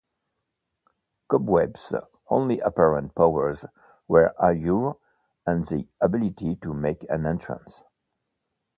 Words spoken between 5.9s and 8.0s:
ability to make an entrance.